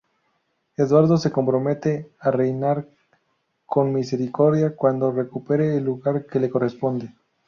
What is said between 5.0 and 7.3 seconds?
recupere el lugar que le corresponde.